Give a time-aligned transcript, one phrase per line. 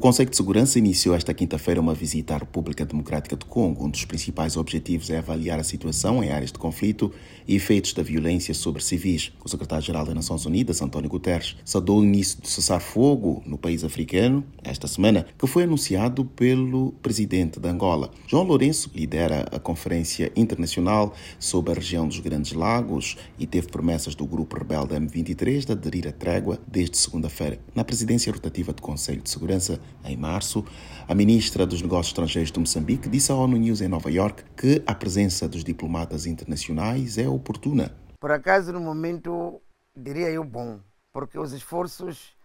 [0.00, 3.84] Conselho de Segurança iniciou esta quinta-feira uma visita à República Democrática do Congo.
[3.84, 7.12] Um dos principais objetivos é avaliar a situação em áreas de conflito
[7.46, 9.30] e efeitos da violência sobre civis.
[9.44, 14.42] O secretário-geral das Nações Unidas, António Guterres, saudou o início do cessar-fogo no país africano
[14.64, 18.10] esta semana, que foi anunciado pelo presidente de Angola.
[18.26, 24.14] João Lourenço lidera a Conferência Internacional sobre a região dos Grandes Lagos e teve promessas
[24.14, 27.60] do grupo rebelde M23 de aderir à trégua desde segunda-feira.
[27.74, 30.64] Na presidência rotativa do Conselho de Segurança, em março,
[31.08, 34.82] a ministra dos Negócios Estrangeiros de Moçambique disse à ONU News em Nova York que
[34.86, 37.94] a presença dos diplomatas internacionais é oportuna.
[38.18, 39.60] Por acaso, no momento,
[39.96, 40.80] diria eu bom,
[41.12, 42.36] porque os esforços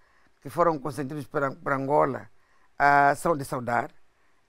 [0.42, 2.30] que foram consentidos para, Angola
[2.80, 3.92] uh, são de saudar.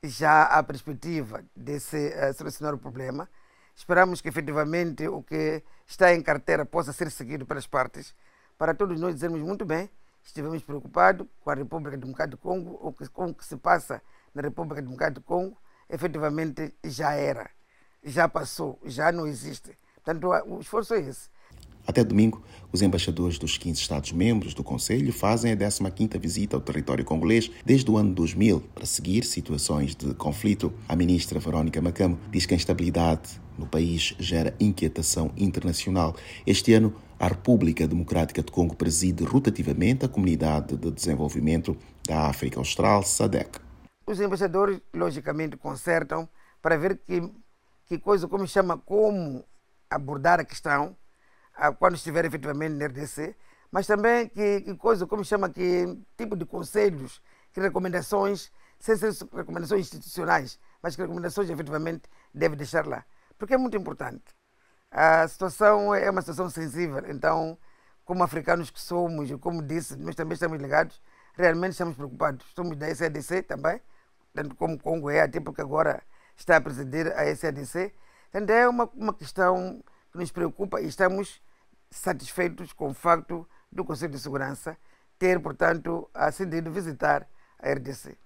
[0.02, 3.28] Já há perspectiva de se uh, solucionar o problema.
[3.74, 8.14] Esperamos que efetivamente o que está em carteira possa ser seguido pelas partes,
[8.56, 9.90] para todos nós dizermos muito bem
[10.26, 14.02] estivemos preocupados com a República Democrática do Congo, o que, com o que se passa
[14.34, 15.56] na República Democrática do Congo,
[15.88, 17.48] efetivamente já era,
[18.04, 19.76] já passou, já não existe.
[19.94, 21.28] Portanto, o esforço é esse.
[21.86, 27.04] Até domingo, os embaixadores dos 15 Estados-membros do Conselho fazem a 15ª visita ao território
[27.04, 30.72] congolês desde o ano 2000 para seguir situações de conflito.
[30.88, 36.16] A ministra Verónica Macamo diz que a instabilidade no país gera inquietação internacional.
[36.44, 42.58] Este ano, a República Democrática de Congo preside rotativamente a Comunidade de Desenvolvimento da África
[42.58, 43.60] Austral, SADC.
[44.06, 46.28] Os embaixadores, logicamente, consertam
[46.60, 47.32] para ver que,
[47.86, 49.44] que coisa, como chama, como
[49.90, 50.96] abordar a questão
[51.78, 53.34] quando estiver efetivamente na RDC,
[53.70, 59.12] mas também que, que coisa, como chama, que tipo de conselhos, que recomendações, sem ser
[59.32, 63.04] recomendações institucionais, mas que recomendações efetivamente deve deixar lá.
[63.38, 64.22] Porque é muito importante.
[64.90, 67.58] A situação é uma situação sensível, então,
[68.04, 71.00] como africanos que somos, como disse, nós também estamos ligados,
[71.34, 72.46] realmente estamos preocupados.
[72.54, 73.80] Somos da SADC também,
[74.34, 76.02] tanto como Congo é, até porque agora
[76.36, 77.92] está a presidir a SADC.
[78.32, 81.42] Então é uma, uma questão que nos preocupa e estamos
[81.90, 84.76] satisfeitos com o facto do Conselho de Segurança
[85.18, 87.26] ter, portanto, acendido visitar
[87.58, 88.16] a RDC.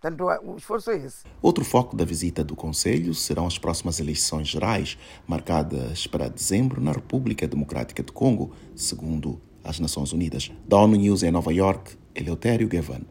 [0.00, 1.24] Portanto, o esforço é esse.
[1.42, 4.96] Outro foco da visita do Conselho serão as próximas eleições gerais,
[5.26, 10.50] marcadas para dezembro na República Democrática do Congo, segundo as Nações Unidas.
[10.66, 13.02] Da ONU News em Nova York, Eleutério Gavan.